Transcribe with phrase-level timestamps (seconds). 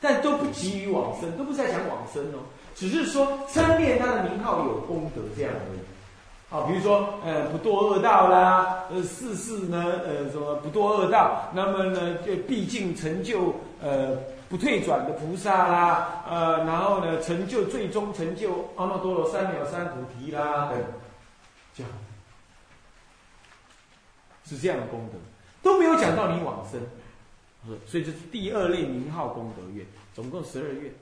[0.00, 2.38] 但都不急于往生，都不是在讲往生哦，
[2.74, 5.80] 只是说称念他的名号有功德这样而已。
[6.48, 14.16] 好，比如说，呃，不堕恶道啦，呃，世事呢，呃，什么不堕恶道，那么呢，就毕竟成就呃
[14.48, 20.78] 不退转的菩萨啦，呃，然后呢，成就最终成就阿耨多罗三藐三菩提啦，等，
[21.72, 21.92] 这样，
[24.44, 25.18] 是这样的功德，
[25.62, 26.80] 都没有讲到你往生，
[27.86, 30.92] 所以这是第二类名号功德愿，总共十二愿，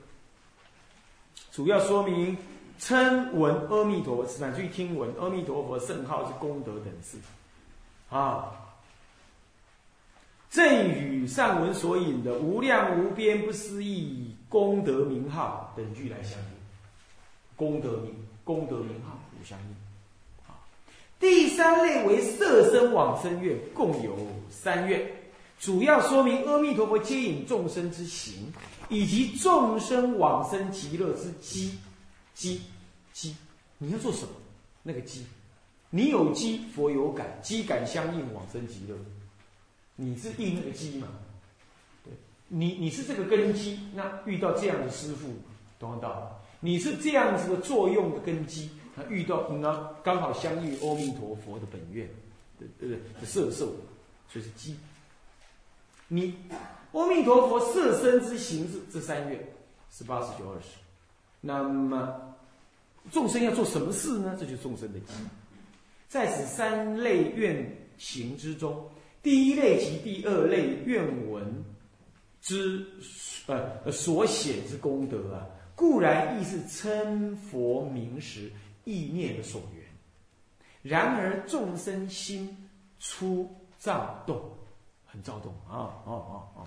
[1.51, 2.37] 主要说明。
[2.81, 7.17] 称闻阿弥陀佛，乃至于听闻阿弥陀佛圣号是功德等事，
[8.09, 8.55] 啊，
[10.49, 16.47] 正与上文所引的无量无边不思议功德名号等句来相应，
[17.57, 19.75] 功德名功德名号互相应。
[20.47, 20.55] 啊，
[21.19, 24.15] 第三类为色身往生愿，共有
[24.49, 25.05] 三愿，
[25.59, 28.51] 主要说明阿弥陀佛接引众生之行，
[28.87, 31.77] 以及众生往生极乐之机。
[32.33, 32.61] 机，
[33.11, 33.35] 机，
[33.77, 34.29] 你要做什么？
[34.81, 35.25] 那个机，
[35.89, 38.95] 你有机，佛有感，机感相应，往生极乐。
[39.97, 41.09] 你是应那个机嘛？
[42.05, 42.13] 对，
[42.47, 45.27] 你你是这个根基，那遇到这样的师傅，
[45.77, 46.09] 懂不懂？
[46.61, 52.07] 你是这样子的作用的根基，那遇到那刚好相遇阿弥陀佛的本愿
[52.57, 53.65] 的呃色受，
[54.29, 54.77] 所以是机。
[56.09, 56.35] 你
[56.91, 59.53] 阿弥陀佛色身之行是这三月，
[59.91, 60.77] 十八、十九、二十。
[61.39, 62.35] 那么，
[63.11, 64.35] 众生要做什么事呢？
[64.37, 65.13] 这就是众生的机。
[66.07, 67.63] 在此三类愿
[67.97, 68.89] 行之中，
[69.21, 71.63] 第一类及第二类愿文
[72.41, 72.83] 之
[73.45, 78.51] 呃所写之功德啊，固然亦是称佛名时
[78.83, 79.85] 意念的所缘。
[80.81, 84.41] 然而众生心出躁动，
[85.23, 86.59] 躁动啊啊啊啊！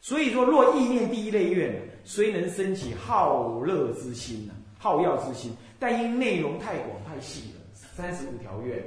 [0.00, 8.82] 所以说，若意念第一类愿，虽能升起好乐之心啊，好药之心，但因内容太广太细了，三十五条愿，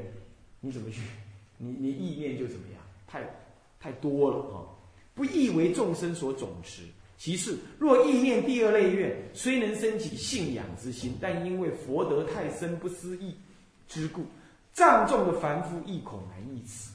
[0.60, 1.02] 你怎么去？
[1.58, 2.82] 你你意念就怎么样？
[3.06, 3.22] 太
[3.80, 4.64] 太多了啊！
[5.14, 6.84] 不易为众生所总持。
[7.18, 13.36] 其次，若意念第二类愿，虽能升起信仰之心，但因为佛德太深不思议
[13.90, 14.24] 之故，
[14.72, 16.94] 藏重的凡夫亦恐难易此，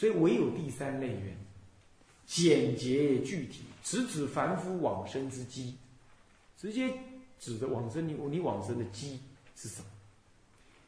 [0.00, 1.36] 所以唯有第三类缘。
[2.24, 5.76] 简洁具体，直指凡夫往生之机，
[6.56, 6.90] 直接
[7.38, 9.20] 指的往生你你往生的机
[9.54, 9.86] 是什么？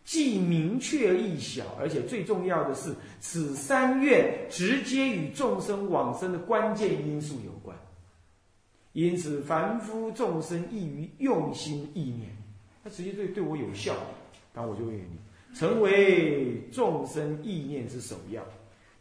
[0.03, 7.77] 既明确易小，而且最重要的是，此三愿直接与众生往生的关键因素有关。
[8.95, 12.35] 因此，凡夫众生易于用心意念，
[12.83, 13.95] 他直接对对我有效，
[14.55, 15.07] 那我就愿意
[15.55, 18.43] 成为众生意念之首要。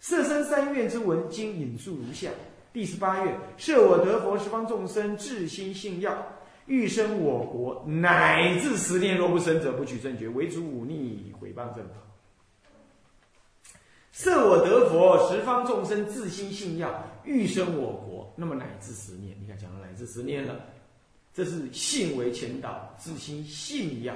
[0.01, 2.31] 色身三愿之文经引述如下：
[2.73, 6.11] 第十八愿，设我得佛十方众生至心信要，
[6.65, 11.93] 欲生我国，乃至十念若不生者，不取正觉，唯主忤逆毁谤正法。
[14.11, 20.59] 设我得佛十方众生至心信要，欲生我国，那么乃至十念，你看讲了乃至十念了，
[21.31, 24.15] 这是信为前导，至心信要，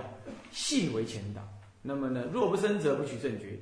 [0.52, 1.42] 信为前导。
[1.84, 3.60] 那么呢，若不生者，不取正觉。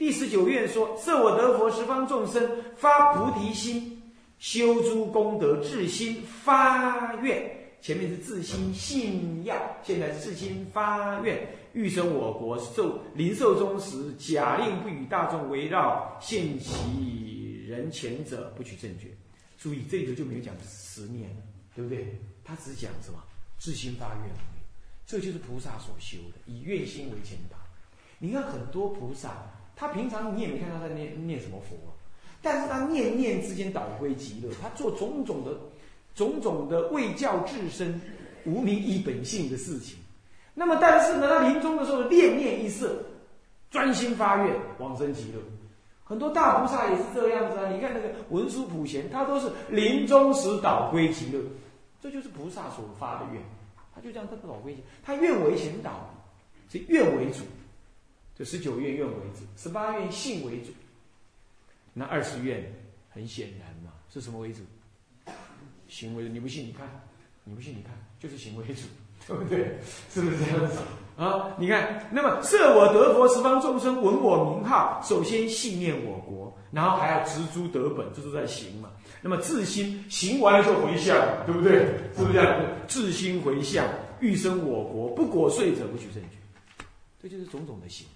[0.00, 4.00] 第十九愿说：设我得佛十方众生发菩提心，
[4.38, 7.54] 修诸功德，至心发愿。
[7.82, 19.08] 前面是自心信仰，现在是自心发愿，欲生我国，受临寿终时，假令不与大众围绕，现其人前者，不取正觉。
[19.58, 21.42] 注意这个就没有讲十年了，
[21.74, 22.18] 对不对？
[22.42, 23.22] 他只讲什么？
[23.58, 24.34] 自心发愿，
[25.06, 27.58] 这就是菩萨所修的，以愿心为前导。
[28.18, 29.42] 你看很多菩萨。
[29.80, 31.74] 他平常你也没看他在念念什么佛，
[32.42, 35.56] 但是他念念之间导归极乐，他做种种的、
[36.14, 37.98] 种种的为教至身、
[38.44, 39.96] 无名依本性的事情。
[40.52, 43.02] 那么，但是呢，他临终的时候念念一色，
[43.70, 45.40] 专心发愿往生极乐。
[46.04, 47.70] 很多大菩萨也是这个样子啊！
[47.70, 51.40] 你看那个文殊普贤，他都是临终时导归极乐，
[52.02, 53.40] 这就是菩萨所发的愿。
[53.94, 56.10] 他就这样，他导归，他愿为前导，
[56.72, 57.44] 以愿为主。
[58.40, 60.70] 就十九愿愿为主，十八愿信为主，
[61.92, 62.72] 那二十愿
[63.10, 64.62] 很显然嘛，是什么为主？
[65.88, 66.88] 行为你不信你看，
[67.44, 68.84] 你不信你看，就是行为主，
[69.26, 69.76] 对不对？
[70.08, 70.78] 是不是这样子
[71.22, 71.54] 啊？
[71.58, 78.90] 你看，那么设我得佛十方众生闻我名号，首先信念我国，然后还要植诸得本，这是在行嘛。
[79.20, 81.80] 那么自心行完了就回向，对不对？
[82.16, 82.58] 是不是这样？
[82.88, 83.86] 自心回向，
[84.20, 86.38] 欲生我国，不果遂者不取正觉，
[87.20, 88.06] 这就是种种的行。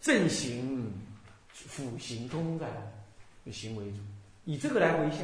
[0.00, 0.92] 正行、
[1.52, 2.66] 辅行通通在，
[3.52, 3.98] 行为主，
[4.44, 5.20] 以这个来回向。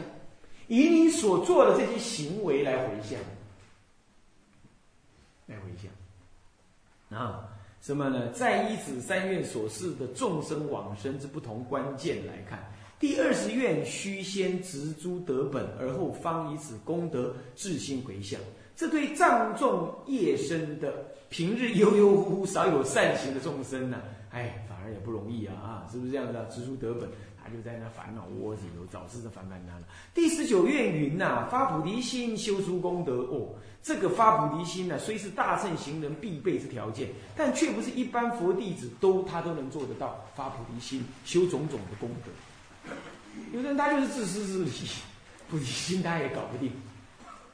[0.67, 3.19] 以你所做的这些行为来回向，
[5.47, 7.49] 来回向啊。
[7.83, 8.33] 什么呢？
[8.33, 12.59] 再依此三愿所示的众生往生之不同关键来看，
[12.99, 18.41] 第二十愿须先植诸德本，而后方以此功德至心回向。
[18.75, 24.01] 这对藏众业深的平日悠悠乎乎、少有善行的众生呢，
[24.31, 25.55] 哎，也不容易啊！
[25.55, 26.45] 啊，是不是这样的？
[26.47, 27.09] 植书得本。
[27.47, 29.83] 他就在那烦恼窝里头，早是在烦烦他了。
[30.15, 33.17] 第十九愿云呐，发菩提心，修诸功德。
[33.25, 40.25] 哦，这个发菩提心呢，虽是大乘行人必备之条件，但却不是一般佛弟子都他都能做得到。
[40.35, 42.33] 发菩提心，修种种的功德。
[43.53, 44.71] 有的人他就是自私自利，
[45.51, 46.73] 菩提心他也搞不定，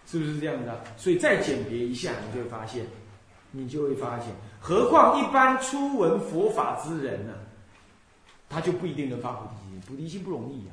[0.07, 0.85] 是不是这样的？
[0.97, 2.87] 所以再简别一下，你就会发现，
[3.53, 4.29] 你就会发现，
[4.61, 7.35] 何况一般初闻佛法之人呢，
[8.49, 9.81] 他就不一定能发菩提心。
[9.81, 10.73] 菩提心不容易啊，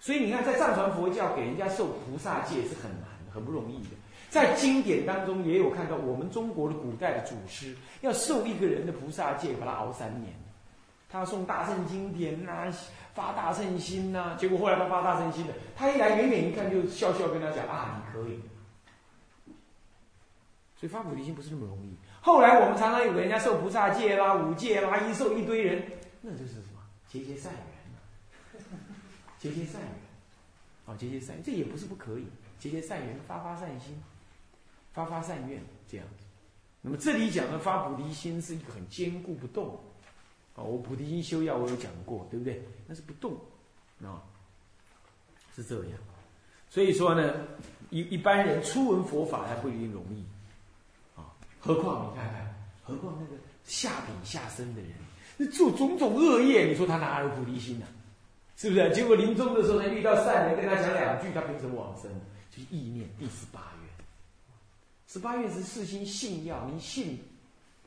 [0.00, 3.90] 所以你看，在藏传佛教给人家受菩萨戒是很难、很不容易的。
[4.30, 10.32] 在经典当中也有看到，我们中国的古代的祖师要受一个人的菩萨戒，把他熬三年。
[11.10, 12.70] 他要诵大圣经典呐，
[13.14, 18.38] 发大圣心呐，结果后来他发大圣心了，他一来远远一看就笑笑跟他讲啊，你可以。
[20.76, 21.96] 所以发菩提心不是那么容易。
[22.28, 25.82] 后来我们常常有人家受菩萨戒啦、五戒啦，一受一堆人，
[26.20, 27.62] 那就是什么结结善缘。
[29.38, 29.90] 结结善缘，
[30.84, 32.26] 哦，结结善缘，这也不是不可以。
[32.58, 33.98] 结结善缘，发发善心，
[34.92, 35.58] 发发善愿，
[35.88, 36.06] 这样。
[36.82, 39.80] 那么这里讲的发菩提心是一个很坚固不动，
[40.54, 42.62] 哦，我菩提心修要我有讲过，对不对？
[42.86, 43.32] 那是不动，
[44.02, 44.22] 啊，
[45.56, 45.92] 是这样。
[46.68, 47.32] 所以说呢，
[47.88, 50.22] 一一般人初闻佛法还不一定容易，
[51.58, 54.90] 何况你看看，何况那个下品下生的人，
[55.36, 57.86] 那做种种恶业，你说他哪有菩提心呢？
[58.56, 58.92] 是不是？
[58.92, 62.10] 结果临终的时候呢，遇到善人跟他讲两句，他凭什么往生？
[62.50, 64.04] 就是意念第十八愿。
[65.06, 67.18] 十八愿是四心信要，你信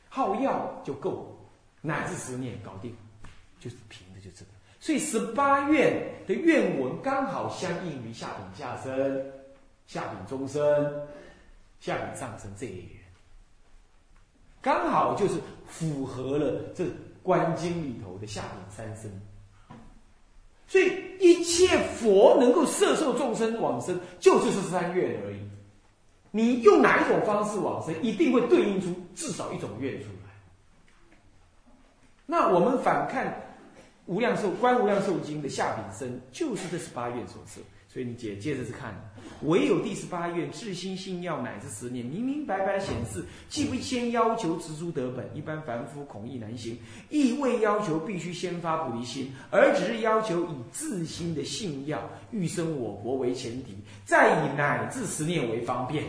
[0.08, 1.38] 好要就够，
[1.80, 2.96] 乃至十念搞定，
[3.60, 4.50] 就是凭的就这个。
[4.80, 5.92] 所以十八愿
[6.26, 9.22] 的愿文刚好相应于下品下生、
[9.86, 10.62] 下品中生、
[11.80, 13.01] 下品上生这一缘，
[14.62, 15.34] 刚好就是
[15.66, 16.86] 符合了这
[17.22, 19.10] 观经里头的下品三生。
[20.66, 25.36] 所以一切佛能够摄受众生往生，就是这三愿而已。
[26.30, 30.30] 你用哪一种方式往生，一定会对应出至少一种愿出来。
[32.24, 33.26] 那我们反看
[34.06, 37.60] 《无量寿观无量寿经》的下品生，就是这十八愿所摄。
[37.92, 38.94] 所以你接接着是看，
[39.42, 46.74] 唯有第十八愿至心信要乃至十年，明明白白显示，既不先要求植诸得本，一般凡夫恐易难行；
[47.10, 56.02] 亦未要求必须先发菩提心，而只是要求以自心的信要欲生我国为前提，再以乃至十念为方便。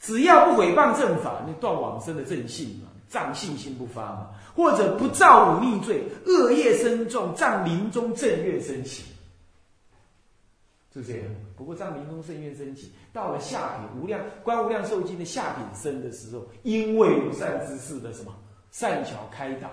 [0.00, 9.04] 只要不毁谤正法，那断往生的正信嘛，障信心不发嘛，或者不造忤逆罪，恶业深重，障临终正愿升起。
[10.94, 11.26] 是这样。
[11.56, 18.32] 不过，藏临终圣愿升起，到了下品无量观无量寿经的下品生的时候，因为有善知识的什么
[18.70, 19.68] 善巧开导，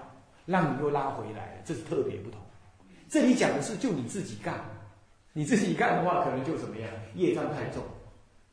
[0.47, 2.41] 让你又拉回来了，这是特别不同。
[3.07, 4.59] 这里讲的是就你自己干，
[5.31, 7.83] 你自己干的话，可能就怎么样，业障太重，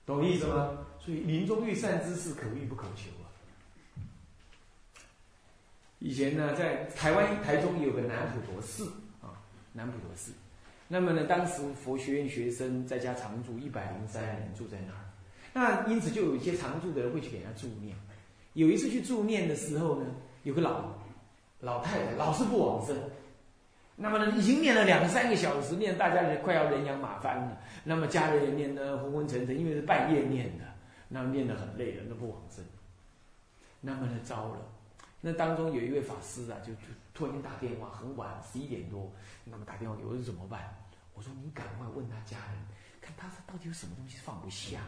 [0.05, 0.77] 懂意思吗？
[1.01, 3.25] 所以临终遇善知识，可遇不可求啊。
[6.01, 8.85] 以前呢，在台湾台中有个南普陀寺
[9.23, 9.33] 啊，
[9.73, 10.33] 南普陀寺。
[10.89, 15.05] 那么呢，当时佛学院学生在家常住一百零三人住在那儿，
[15.53, 17.95] 那因此就有一些常住的人会去给他助念。
[18.55, 20.07] 有一次去助念的时候呢，
[20.45, 20.93] 有个老
[21.61, 22.97] 老太太老是不往生，
[23.97, 27.61] 那么呢已经念了两三个小时，念大家人快要人仰马翻了。
[27.85, 30.65] 那么家里人念得昏昏沉沉，因为是半夜念的，
[31.09, 32.65] 那念得很累了，那不往生。
[33.81, 34.59] 那么呢糟了，
[35.21, 36.81] 那当中有一位法师啊，就就
[37.13, 39.11] 突然间打电话，很晚十一点多。
[39.45, 40.77] 那么打电话给我说怎么办？
[41.15, 42.57] 我说你赶快问他家人，
[43.01, 44.79] 看他到底有什么东西放不下。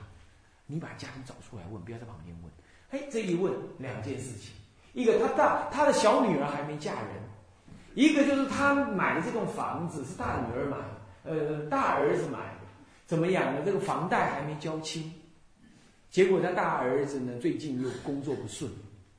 [0.66, 2.52] 你把家人找出来问，不要在旁边问。
[2.90, 4.54] 哎，这一问两件事情：
[4.92, 7.20] 一个他大他的小女儿还没嫁人；
[7.94, 10.76] 一个就是他买的这栋房子是大女儿买，
[11.24, 12.60] 呃，大儿子买的，
[13.04, 13.62] 怎么样呢？
[13.64, 15.12] 这个房贷还没交清。
[16.08, 18.70] 结果他大儿子呢最近又工作不顺，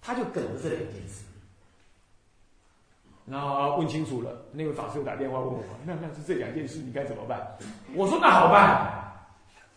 [0.02, 1.24] 他就梗着这两件事。
[3.28, 7.40] 然后问清楚了，那位法师又打电话问我：“那那是这两件事，你该怎么办？”
[7.96, 8.92] 我说：“那好办，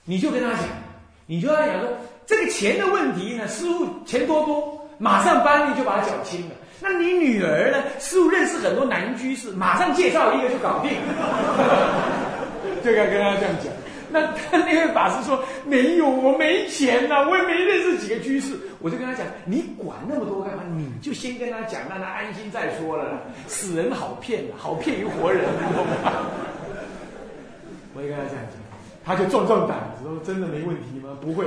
[0.05, 0.65] 你就跟他讲，
[1.27, 1.91] 你就跟他讲说，
[2.27, 6.55] 这个钱的问题呢，师傅钱多多，马上帮你就把它缴清了。
[6.81, 7.85] 那你女儿呢？
[8.01, 10.91] 师傅认识很多男居士，马上介绍一个就搞定。
[12.83, 13.73] ”就该跟他这样讲。
[14.15, 18.57] 那 他那位法师说没有，我没钱呐，我也没认识几个居士。
[18.79, 20.63] 我就跟他讲，你管那么多干嘛？
[20.77, 23.21] 你就先跟他讲，让他安心再说了。
[23.49, 26.13] 死人好骗，好骗于活人，你懂吗？
[27.97, 28.57] 我就跟他这样讲，
[29.05, 31.19] 他就壮壮胆子说：“真的没问题吗？
[31.21, 31.47] 不会，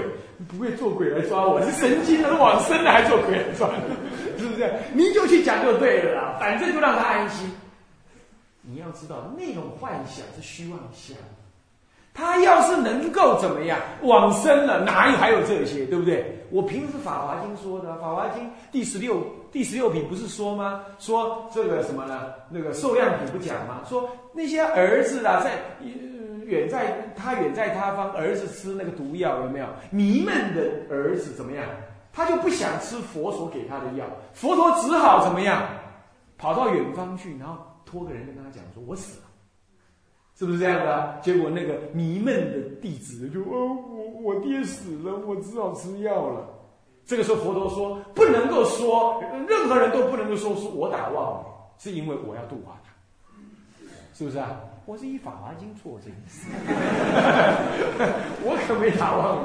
[0.49, 3.69] 不会做鬼来抓我，是神经的，往生了还做鬼来抓，
[4.37, 4.69] 是不是？
[4.93, 7.49] 你就去讲就对了，反正就让他安心。
[8.61, 11.15] 你要知道，那种幻想是虚妄想。”
[12.17, 16.35] 他要是能够怎么样往生了，哪有还有这些，对不对？
[16.49, 20.81] 我凭的是《法华经》说的，《法华经》第十六第十六品不是说吗？
[20.97, 22.33] 说这个什么呢？
[22.49, 23.81] 那个受量品不讲吗？
[23.87, 25.59] 说那些儿子啊，在
[26.43, 29.67] 远在他远在他方，儿子吃那个毒药有没有？
[29.91, 31.63] 迷闷的儿子怎么样？
[32.11, 35.61] 他就不想吃佛所给他的药，佛陀只好怎么样？
[36.35, 39.25] 跑到远方去，然后托个人跟他讲说：“我死了。”
[40.37, 41.19] 是不是这样的？
[41.21, 46.47] 结果那个迷闷的弟子就哦，我我爹死了，我只好吃药了。
[47.05, 51.45] 这个时候佛陀说，不能够说，任何人都不能够说是我打妄语，
[51.79, 52.91] 是因为我要度化他，
[54.13, 54.59] 是不是啊？
[54.85, 56.47] 我是以《法华经》做这件事，
[58.43, 59.39] 我可没打妄语。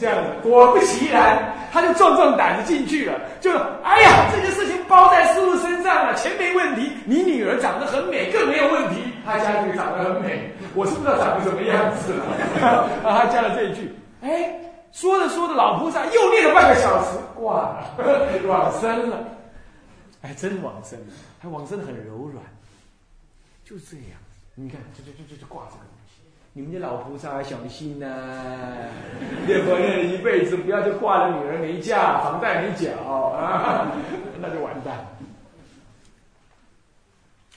[0.00, 3.20] 这样，果不其然，他就壮壮胆子进去了。
[3.40, 3.52] 就
[3.84, 9.02] 哎呀，这件事情包在师傅身上了，钱没问题，你女儿长得很美，更没有问题。
[9.28, 12.24] 他家女长得很美，我是不知道长得什么样子了。
[13.04, 13.92] 他加了这一句，
[14.22, 14.58] 哎，
[14.90, 17.94] 说着说着，老菩萨又念了半个小时，挂了，
[18.48, 19.18] 往生了。
[20.22, 22.42] 哎，真往生了，他往生的很柔软，
[23.66, 24.16] 就这样。
[24.54, 26.22] 你看，就就就就就挂这个东西。
[26.54, 28.06] 你们的老菩萨小心呐，
[29.46, 33.92] 念佛念了一辈子，不要就挂了女儿没嫁，房贷没缴啊，
[34.40, 35.06] 那就完蛋，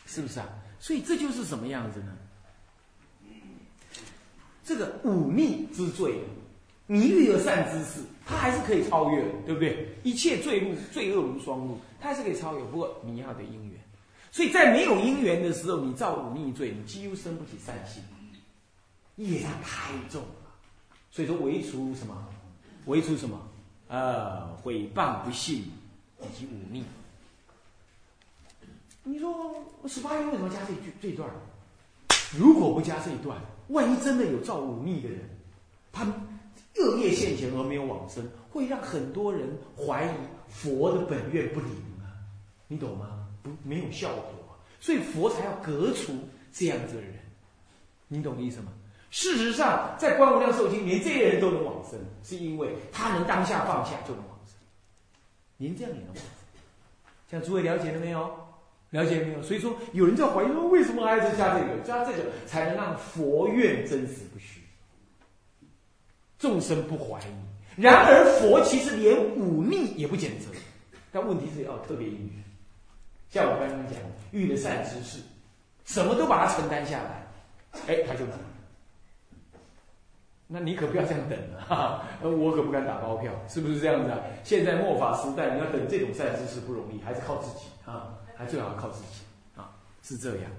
[0.05, 0.45] 是不是啊？
[0.81, 2.17] 所以这就是什么样子呢？
[4.65, 6.19] 这个忤逆之罪，
[6.87, 9.95] 你遇有善之事，他还是可以超越的，对不对？
[10.01, 12.63] 一切罪恶，罪恶如霜露，他还是可以超越。
[12.65, 13.79] 不过你要的因缘。
[14.31, 18.01] 所以在没有因缘的时候，你造忤逆罪，你几乎生不起善心，
[19.17, 20.29] 业障太重了。
[21.11, 22.27] 所以说，唯除什么？
[22.85, 23.39] 唯除什么？
[23.87, 25.65] 呃，毁谤不信
[26.21, 26.83] 以及忤逆。
[29.87, 31.29] 十八愿为什么加这句这段？
[32.37, 33.37] 如果不加这一段，
[33.69, 35.19] 万一真的有造忤逆的人，
[35.91, 36.05] 他
[36.77, 40.09] 恶业现前而没有往生，会让很多人怀疑
[40.47, 41.69] 佛的本愿不灵
[42.01, 42.15] 啊！
[42.67, 43.27] 你懂吗？
[43.43, 46.13] 不没有效果，所以佛才要革除
[46.53, 47.13] 这样子的人，
[48.07, 48.71] 你懂意思吗？
[49.09, 54.55] 事实上，在观无量寿经，连这些人都能往生，是因为他能当下放下就能往生。
[55.57, 56.23] 您这样也能往生，
[57.29, 58.40] 像诸位了解了没有？
[58.91, 59.41] 了解没有？
[59.41, 61.79] 所以说，有人在怀疑说，为什么还是加这个？
[61.83, 64.61] 加这个才能让佛愿真实不虚，
[66.37, 67.81] 众生不怀疑。
[67.81, 70.51] 然而，佛其实连忤逆也不谴责，
[71.11, 72.43] 但问题是要特别因缘。
[73.29, 73.97] 像我刚刚讲，
[74.31, 75.19] 遇了善知识，
[75.85, 77.25] 什么都把它承担下来，
[77.87, 78.37] 哎，他就能。
[80.47, 84.19] 那你可不要这样等了， 我可不敢打包票，是不是这样子啊？
[84.43, 89.21] 现在末法时代，你要等这种善知识不容易，还是靠自己啊，还最好靠自己
[89.55, 89.69] 啊，
[90.01, 90.51] 是这样。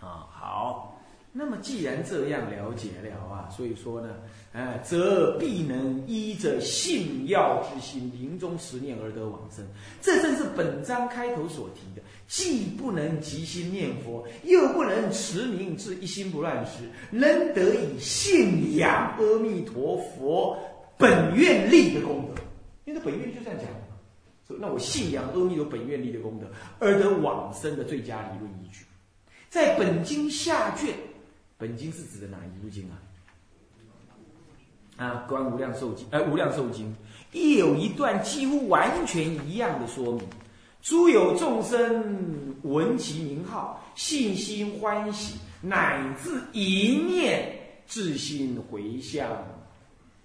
[0.00, 0.90] 啊，好。
[1.36, 4.14] 那么既然这样了解了啊，所以说呢，
[4.52, 9.66] 哎，则必能依着信要之心，临终十念而得往生。
[10.00, 20.56] 这正是本章开头所提的，既不能即心念佛，又不能持名至一心不乱时，能得以信仰阿弥陀佛
[20.96, 22.40] 本愿力的功德。
[22.84, 23.66] 因为本愿就这样讲
[24.46, 26.46] 说那我信仰阿弥陀本愿力的功德，
[26.78, 28.84] 而得往生的最佳理论依据，
[29.48, 30.94] 在本经下卷。
[31.56, 32.98] 本经是指的哪一部经啊？
[34.96, 36.86] 啊，《观无量寿经》哎，《无量寿经》
[37.32, 40.22] 亦有一段几乎完全一样的说明：
[40.82, 49.26] 诸有众生闻其名号，信心欢喜，乃至一念至心回向，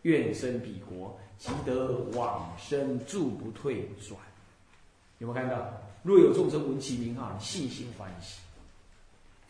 [0.03, 4.19] 愿生彼国，即得往生，住不退转。
[5.19, 5.71] 有没有看到？
[6.03, 8.39] 若有众生闻其名号，信心欢喜。《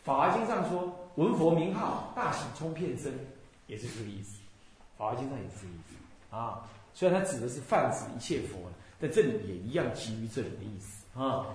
[0.02, 0.96] 法华经》上说。
[1.16, 3.12] 闻佛名号，大喜冲遍身，
[3.66, 4.38] 也是这个意思。
[4.96, 6.64] 法华经上也是这个意思啊。
[6.94, 8.58] 虽然它指的是泛指一切佛，
[8.98, 11.46] 但这里也一样基于这里的意思啊。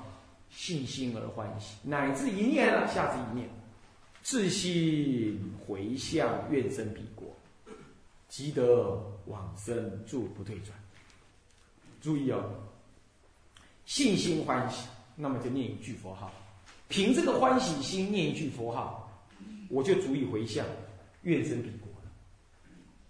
[0.49, 3.49] 信心而欢喜，乃至一念啊，下至一念，
[4.21, 7.01] 自心回向，愿生彼，
[8.35, 10.77] 即得往生，住不退转。
[12.01, 12.43] 注意哦，
[13.85, 16.29] 信心欢喜，那么就念一句佛号，
[16.89, 19.09] 凭这个欢喜心念一句佛号。
[19.69, 20.65] 我就足以回向，
[21.21, 21.87] 愿生彼国，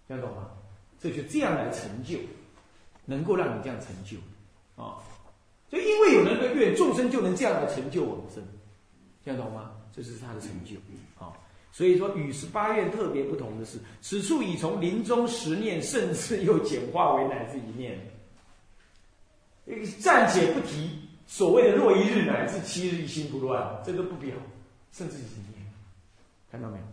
[0.06, 0.48] 这样懂吗？
[1.00, 2.20] 这就这样来成就，
[3.04, 4.18] 能够让你这样成就
[4.80, 5.02] 啊！
[5.68, 8.46] 就因为有那个愿，众生就能这样来成就我们生，
[9.24, 9.72] 听懂吗？
[9.92, 10.76] 这是他的成就
[11.18, 11.32] 啊！
[11.76, 18.00] 所以说，与十八愿特别不同的是，此处已从临终十念，甚至又简化为乃至一念，
[20.00, 20.88] 暂且不提
[21.26, 24.34] 所谓的若一日乃至七日一心不乱，这都不表，
[24.90, 25.20] 甚至一
[25.54, 25.70] 念，
[26.50, 26.84] 看到没有？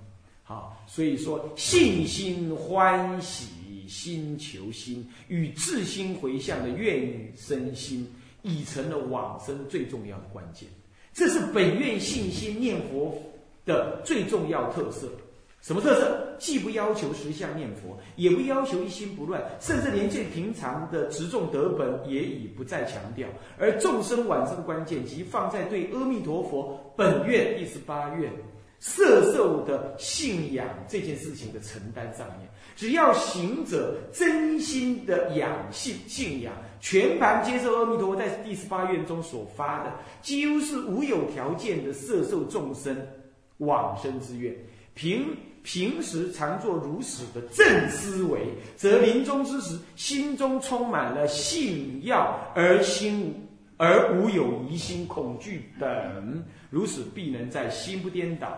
[0.43, 8.05] 好，所以说信心欢喜心求心与自心回向的愿与身心，
[8.41, 10.67] 已成了往生最重要的关键。
[11.13, 13.17] 这是本愿信心念佛
[13.65, 15.08] 的最重要特色。
[15.62, 16.36] 什么特色？
[16.39, 23.27] 既不要求实相念佛，也不要求一心不乱，甚至连最平常的执众得本也已不再强调。
[23.58, 28.29] 而众生往生的关键，即放在对阿弥陀佛本愿第十八愿。
[28.86, 42.93] 色受的信仰这件事情的承担上面，只要行者真心的仰信信仰，全盘接受阿弥陀佛在第十八愿中所发的，几乎是无有条件的色受众生
[43.57, 44.55] 往生之愿。
[44.93, 53.33] 平平时常做如此的正思维，则临终之时，心中充满了信要而心
[53.77, 58.55] 而无有疑心、恐惧等，如此必能在心不颠倒。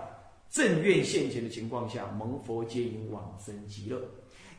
[0.50, 4.02] 正愿现前的情况下，蒙佛接引往生极乐，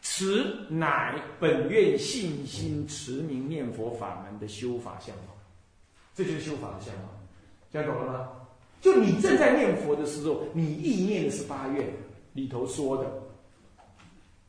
[0.01, 5.35] 此乃本愿信心持名念佛法门的修法相貌。
[6.15, 7.09] 这就是修法的相貌，
[7.73, 8.29] 讲懂了吗？
[8.81, 11.87] 就你正在念佛的时候，你意念的是八愿
[12.35, 13.11] 里头说的，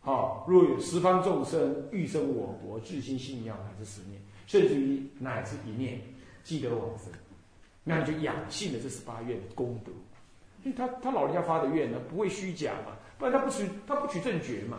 [0.01, 5.99] 好，若有十方众生欲生我国，至心信仰乃至十念，甚至于乃至一念，
[6.43, 7.11] 记得往生，
[7.83, 9.91] 那你就养性了这十八愿的功德。
[10.63, 12.91] 因为他他老人家发的愿呢，不会虚假嘛？
[13.17, 14.77] 不然他不取他不取正觉嘛？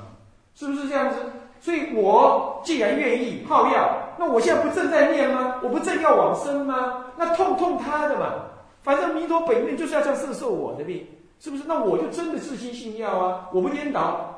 [0.55, 1.17] 是不是这样子？
[1.61, 5.61] 所以我既然愿意好要，那我现在不正在念吗？
[5.63, 7.07] 我不正要往生吗？
[7.17, 8.45] 那痛痛他的嘛？
[8.83, 11.07] 反正弥陀本愿就是要这样摄受我的病，
[11.41, 11.65] 是不是？
[11.67, 13.51] 那我就真的自心信要啊！
[13.53, 14.35] 我不颠倒。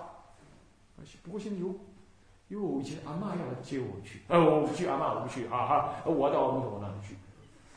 [1.22, 1.66] 不过现在有，
[2.48, 7.14] 因为我以前阿妈要来接我去，呃，我不去，阿妈我不去，哈哈，我要到阿弥陀那里去，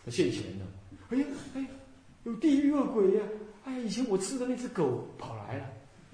[0.10, 0.66] 现钱呢？
[1.10, 1.66] 哎呀，哎，
[2.24, 3.24] 有地狱恶鬼呀！
[3.66, 5.66] 哎，以前我吃的那只狗跑来了，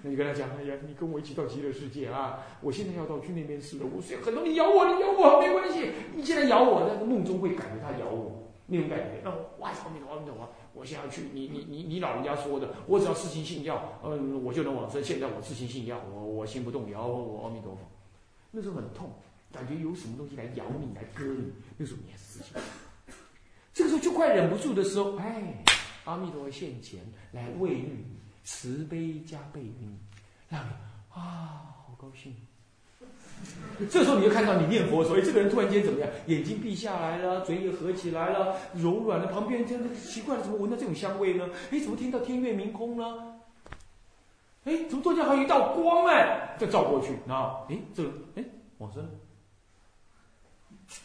[0.03, 2.39] 那你跟他讲，哎呀，你跟我一起到极乐世界啊！
[2.61, 8.31] 我现在要到去那边吃了，我虽然很多你咬我，你咬我没关系，你现在咬我，但是梦中会感觉他咬我
[8.69, 15.03] 那种感觉，那我哇，阿弥陀佛，阿弥陀佛，我想要去，你你你你老人家说的，我只要痴心信教，嗯，我就能往生。
[15.03, 17.81] 现在我痴心信教，我我心不动摇，我阿弥陀佛，
[18.51, 19.11] 那时候很痛，
[19.51, 22.61] 感觉有什么东西来咬你，来割你，那时候你还是痴心。
[23.73, 25.63] 这个时候就快忍不住的时候，哎。
[26.05, 27.01] 阿弥陀佛现前
[27.33, 28.03] 来慰你，
[28.43, 29.99] 慈悲加倍于你，
[30.47, 30.71] 让你
[31.13, 32.35] 啊，好高兴。
[33.89, 36.09] 这时候你就看到你念佛，所以这个人突然间怎么样？
[36.27, 39.27] 眼睛闭下来了，嘴也合起来了，柔软了。
[39.27, 41.47] 旁边这样奇怪了，怎么闻到这种香味呢？
[41.71, 43.05] 哎，怎么听到天月明空呢？
[44.65, 46.55] 哎，怎么中间还有一道光哎？
[46.59, 47.35] 再照过去，那
[47.69, 48.43] 哎，这个哎，
[48.79, 49.07] 往生，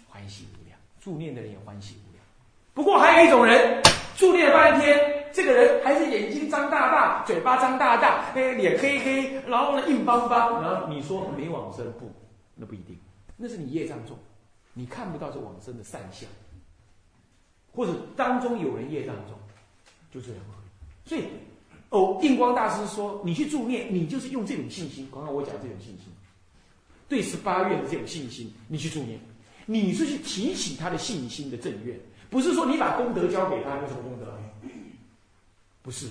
[0.08, 2.24] 欢喜无量，助念的人也欢喜无量。
[2.74, 3.80] 不过还有一种人。
[4.16, 4.96] 助念半天，
[5.32, 12.08] 这个人还是眼睛张大大，嘴巴张大大，哎，脸黑黑，然后呢硬邦邦，然后你说没往生不？
[12.54, 12.96] 那不一定，
[13.36, 14.16] 那是你业障重，
[14.72, 16.28] 你看不到这往生的善相，
[17.72, 19.36] 或者当中有人业障重，
[20.12, 20.40] 就这样。
[21.04, 21.24] 所以，
[21.90, 25.08] 哦，印光大师说，你去助念，你就是用这种信心。
[25.12, 26.06] 刚刚我讲这种信心，
[27.08, 29.20] 对十八愿的这种信心，你去助念，
[29.66, 31.98] 你是去提起他的信心的正愿。
[32.30, 34.38] 不是说你把功德交给他，有什么功德？
[35.82, 36.08] 不是，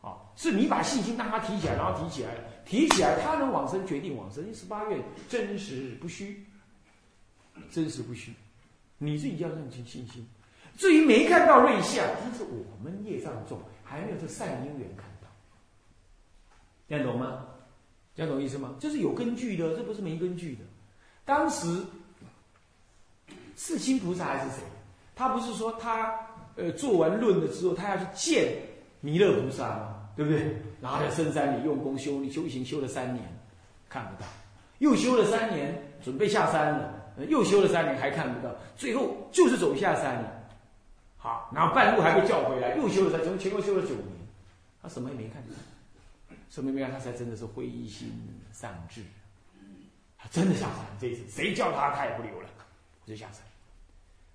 [0.00, 2.34] 啊，是你把信心让他提起来，然后提起来，
[2.64, 4.52] 提起来，他能往生，决定往生。
[4.54, 6.46] 十八愿真实不虚，
[7.70, 8.32] 真实不虚，
[8.98, 10.26] 你自己要认清信心。
[10.78, 15.28] 至于没看到瑞相，那是我们业障重，还没有这善因缘看到。
[16.88, 17.44] 这样懂吗？
[18.14, 18.74] 这样懂意思吗？
[18.80, 20.62] 这是有根据的，这不是没根据的。
[21.26, 21.84] 当时
[23.54, 24.62] 是心菩萨还是谁？
[25.14, 26.18] 他不是说他
[26.56, 28.56] 呃做完论了之后，他要去见
[29.00, 29.89] 弥勒菩萨吗？
[30.20, 30.54] 对不对？
[30.82, 33.26] 然后在深山里用功修修行，修了三年，
[33.88, 34.28] 看不到；
[34.78, 36.92] 又修了三年，准备下山了，
[37.30, 38.54] 又修了三年，还看不到。
[38.76, 40.30] 最后就是走下山了，
[41.16, 44.08] 好，然后半路还被叫回来，又修了三，从前后修了九年，
[44.82, 45.54] 他什么也没看到，
[46.50, 48.12] 什么也没看，他才真的是灰心
[48.52, 49.00] 丧志，
[50.18, 50.84] 他真的下山。
[51.00, 52.48] 这一次谁叫他，他也不留了，
[53.06, 53.42] 我就下山。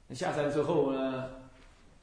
[0.07, 1.29] 那下山之后呢，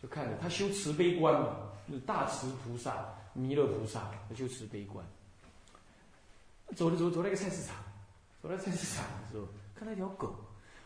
[0.01, 1.49] 就看着他修慈悲观嘛，
[1.91, 5.05] 是大慈菩萨、弥勒菩萨，他就是悲观。
[6.77, 7.77] 走了走，走那个菜市场，
[8.43, 10.35] 走到菜市场的时候，看到一条狗，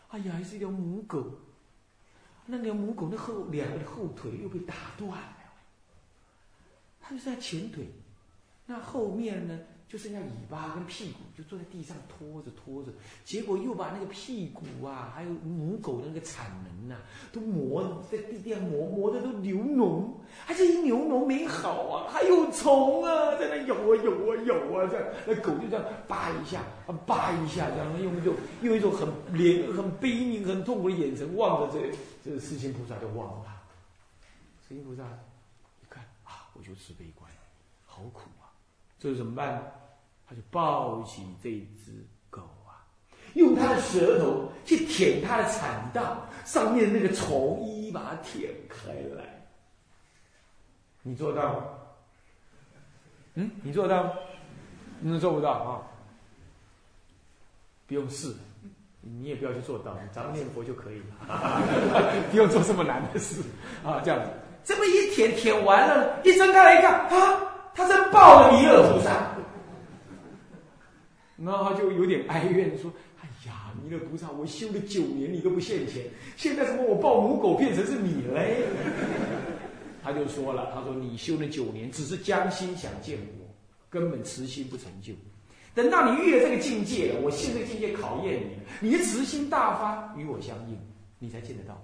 [0.09, 1.31] 哎呀，还是一条母狗。
[2.45, 5.37] 那条母狗的后两个后腿又被打断了，
[7.01, 7.89] 它就是在前腿，
[8.65, 9.59] 那后面呢？
[9.89, 12.91] 就剩下尾巴跟屁股，就坐在地上拖着拖着，
[13.23, 16.97] 结果又把那个屁股啊，还有母狗的那个产能呐，
[17.31, 20.11] 都磨在地上磨磨的都流脓，
[20.45, 33.61] 而且一流脓没好啊，还有虫啊，在那咬啊咬啊咬啊，这样那狗就这样扒一下啊扒一下，这样用一种用一种很怜很悲悯很痛苦的眼神望着这这个世亲菩萨就忘了，
[34.67, 35.03] 世亲菩萨
[35.81, 37.31] 一看啊，我就慈悲观，
[37.85, 38.46] 好苦啊。
[38.99, 39.73] 这怎么办？
[40.29, 41.51] 他就抱起这
[41.85, 42.83] 只狗啊，
[43.35, 49.47] 用他的舌头去舔它的产道上面那个虫，一一把它舔开来。
[51.01, 51.63] 你做到吗？
[53.35, 54.11] 嗯，你做到吗？
[54.99, 55.81] 你做不到啊？
[57.87, 58.35] 不用试，
[58.99, 61.63] 你也不要去做到，咱们念佛就可以了，
[62.31, 63.41] 不用做这么难的事
[63.85, 64.01] 啊。
[64.03, 64.29] 这样子，
[64.65, 67.53] 这么一舔，舔完了，一睁开来一看，啊！
[67.77, 69.35] 他真抱了弥勒菩萨，
[71.37, 76.03] 然后他就有点哀怨说：“哎呀，弥勒菩萨，我修了九年，你都不现钱，
[76.35, 78.63] 现在怎么我抱母狗变成是你嘞？”
[80.01, 83.45] 他就说了：“他说你修了九年，只是将心想见我，
[83.91, 85.13] 根本慈心不成就。
[85.75, 88.41] 等到你遇了这个境界了，我现在境界考验
[88.81, 90.75] 你，你的慈心大发，与我相应，
[91.19, 91.79] 你才见得到。”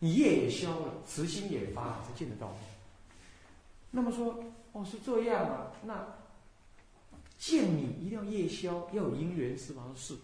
[0.00, 2.54] 你业也消了，慈心也发了，才见得到。
[3.90, 5.72] 那么说，哦，是这样啊？
[5.84, 6.06] 那
[7.36, 9.92] 见你一定要业消，要有因缘是吗？
[9.96, 10.16] 是，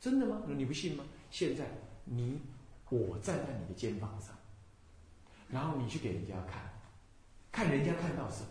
[0.00, 0.42] 真的吗？
[0.46, 1.04] 你不信吗？
[1.30, 1.64] 现在
[2.04, 2.40] 你
[2.88, 4.36] 我站在你的肩膀上，
[5.48, 6.70] 然后你去给人家看，
[7.50, 8.48] 看人家看到什么？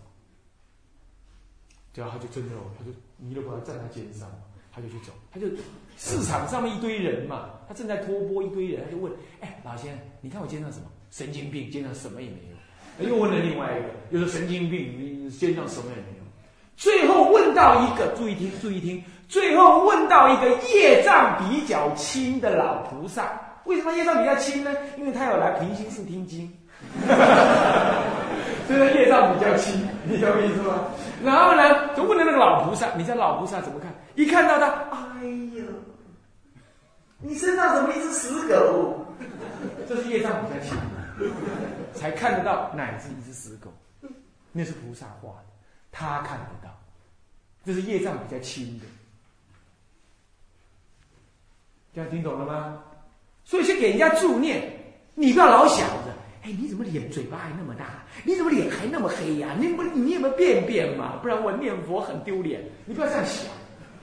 [1.93, 4.29] 对啊，他就真的哦，他就弥勒菩萨站在肩上。
[4.75, 5.47] 他就去走，他就
[5.95, 10.85] 市场上面一堆人嘛，他正在托钵一堆人，他就问：“哎，老先生，你看我肩上什么？
[11.11, 12.55] 神经病，肩上什么也没有。”
[13.07, 16.23] 又问了另外一个，又说：“神经病，你肩上什么也没有。”
[16.75, 23.39] 最后问到一个，注意听，注意听，最后问到一个业障比较轻的老菩萨。
[23.65, 24.71] 为什么业障比较轻呢？
[24.97, 26.51] 因为他有来平心寺听经，
[28.67, 30.85] 所以业障比较轻，你懂我意思吗？
[31.23, 35.63] 然后呢，就问了那个老菩萨：“你这老菩萨怎么看？”一看到他，哎呦，
[37.19, 39.04] 你身上怎么一只死狗？
[39.87, 40.77] 这是业障比较轻，
[41.93, 43.71] 才看得到乃至一只死狗，
[44.51, 45.45] 那是菩萨画的，
[45.91, 46.69] 他看得到，
[47.65, 48.85] 这是业障比较轻的，
[51.93, 52.83] 这样听懂了吗？
[53.43, 54.71] 所以去给人家助念，
[55.13, 58.03] 你不要老想着，哎，你怎么脸嘴巴还那么大？
[58.23, 59.55] 你怎么脸还那么黑呀？
[59.59, 61.17] 你不你有没有便便嘛？
[61.21, 63.45] 不然我念佛很丢脸，你不要这样想。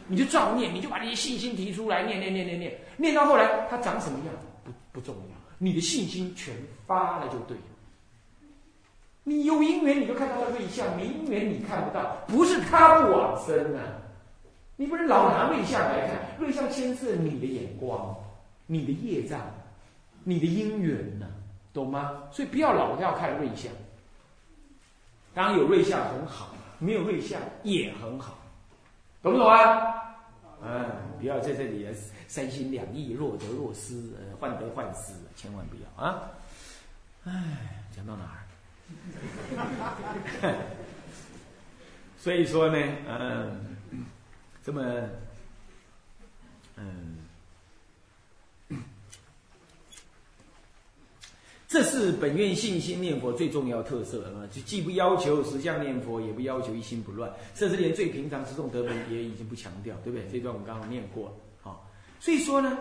[0.09, 4.35] 你就照念，你就把那些信心提出来，念念念念念，念到后来他长什么样
[4.92, 6.55] 不重要，你的信心全
[6.87, 7.62] 发了就对了。
[9.24, 13.83] 你有因缘你就看到了瑞相，没因缘你看不到，不是他不往生啊，
[14.76, 18.14] 你不能老拿瑞相来看，瑞相牵涉你的眼光、
[18.66, 19.40] 你的业障、
[20.24, 21.26] 你的因缘呢，
[21.72, 22.24] 懂吗？
[22.33, 23.72] 所以不要老要看瑞相，
[25.33, 28.37] 当然有瑞相很好，没有瑞相也很好。
[29.22, 29.94] 懂不懂啊？
[30.64, 30.85] 嗯，
[31.20, 31.87] 不要在这里
[32.26, 36.33] 三心两意、若得若失、呃，患得患失，千万不要啊！
[37.22, 37.31] 哎，
[37.94, 38.42] 讲到哪儿？
[42.18, 42.76] 所以说呢，
[43.09, 43.76] 嗯，
[44.64, 44.83] 这么，
[46.74, 47.18] 嗯。
[51.68, 54.44] 这是本院信心念佛最重要特色啊！
[54.52, 60.28] 就既不要求十相念佛，也不要求一心不乱，甚至连最平常之众德门也已经不强调，对不对？
[60.28, 61.88] 这段我们刚刚念过了，好，
[62.20, 62.76] 所以说呢，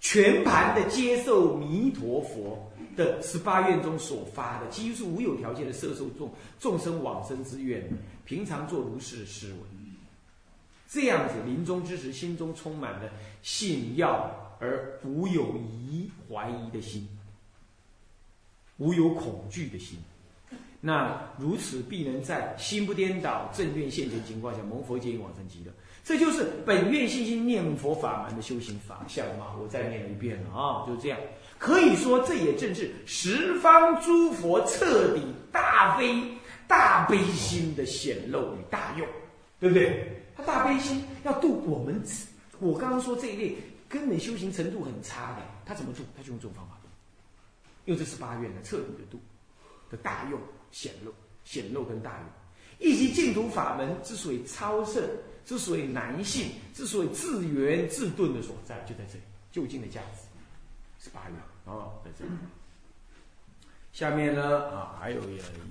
[0.00, 7.82] 全盘的接受弥陀佛的十八愿中所发的，几乎是无有条件的摄受众众生往生之愿，
[8.24, 9.58] 平常做如是思维，
[10.88, 13.10] 这样子临终之时，心中充满了
[13.42, 14.30] 信要
[14.60, 17.06] 而无有疑怀疑的心。
[18.78, 19.98] 无有恐惧的心，
[20.80, 25.72] 那如此必能在心不颠倒、正愿现前情况下蒙佛接引往生极乐。
[26.08, 29.54] 这就是本愿信心念佛法门的修行法相嘛。
[29.60, 31.20] 我再念一遍了啊，就是这样。
[31.58, 36.18] 可以说，这也正是十方诸佛彻底大悲
[36.66, 39.06] 大悲心的显露与大用，
[39.60, 40.22] 对不对？
[40.34, 42.02] 他大悲心要度我们，
[42.58, 43.54] 我刚刚说这一类
[43.86, 46.02] 根本修行程度很差的，他怎么度？
[46.16, 46.78] 他就用这种方法。
[47.84, 49.18] 用这十八愿来彻底的度
[49.90, 50.40] 的大用
[50.70, 51.12] 显露
[51.44, 55.02] 显露跟大用，以及净土法门之所以超胜，
[55.48, 60.20] 之所以男性，之所以自圆自顿的所在，就在这里，究竟的价值
[61.02, 62.30] 是八元啊，在这里。
[63.94, 65.22] 下面呢啊，还有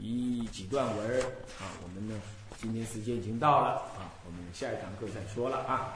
[0.01, 1.21] 一几段文
[1.61, 2.15] 啊，我们呢
[2.59, 5.93] 今天时间已经到了啊，我们下一堂课再说了啊。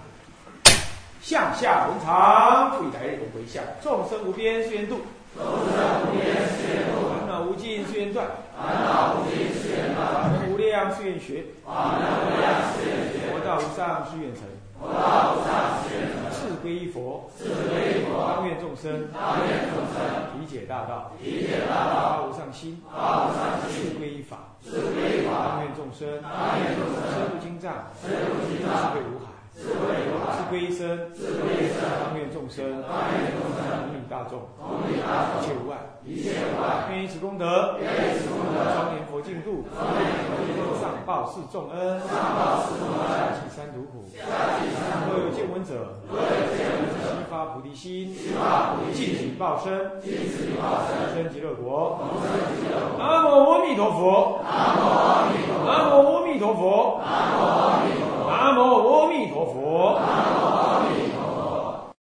[1.24, 5.02] 向下文长，未来永回向；众生无边誓愿度，
[5.36, 13.21] 众生无边誓愿度；烦恼无尽誓愿断，烦恼无尽誓愿断；法门无量誓愿学，法门无量誓愿学；
[13.62, 14.42] 无上誓愿成，
[14.82, 20.02] 佛道无上誓愿成；誓归一佛，誓归一佛；当愿众生，当愿众生；
[20.40, 29.30] 理解大道，理解大道；发无上心，发无上心；誓归一法，誓归一法；当愿众生，当愿众生；深入经藏，深入经藏；智慧如海。
[29.54, 44.18] 智归一生，自归一生，当愿众生，当愿众生，同理大众，同理大众，一切无碍，一切无碍，愿以此功德，愿以此功德，庄严佛净土，庄严佛净土，上报四重恩，上报四重恩，下济三途苦，下
[44.58, 46.26] 济三途苦，若有见闻者，若有
[46.58, 52.98] 见闻者，悉发菩提心，悉发菩提心，尽此报身，尽此报身，同生极乐国，同生极乐国。
[52.98, 60.02] 南无阿弥陀佛，南无阿弥陀佛，南无阿弥陀佛，南无阿弥陀佛，南无阿弥陀佛。
[60.02, 60.10] 南无阿弥
[60.42, 60.51] 陀佛。